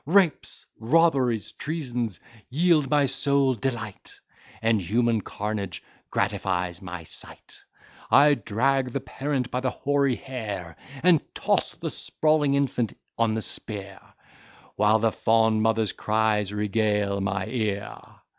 Rapes, 0.07 0.65
robberies, 0.79 1.51
treasons, 1.51 2.19
yield 2.49 2.89
my 2.89 3.05
soul 3.05 3.53
delight, 3.53 4.19
And 4.59 4.81
human 4.81 5.21
carnage 5.21 5.83
gratifies 6.09 6.81
my 6.81 7.03
sight: 7.03 7.63
I 8.09 8.33
drag 8.33 8.93
the 8.93 8.99
parent 8.99 9.51
by 9.51 9.59
the 9.59 9.69
hoary 9.69 10.15
hair, 10.15 10.75
And 11.03 11.21
toss 11.35 11.75
the 11.75 11.91
sprawling 11.91 12.55
infant 12.55 12.97
on 13.19 13.35
the 13.35 13.43
spear, 13.43 13.99
While 14.75 14.97
the 14.97 15.11
fond 15.11 15.61
mother's 15.61 15.93
cries 15.93 16.51
regale 16.51 17.21
my 17.21 17.45
ear. 17.45 17.91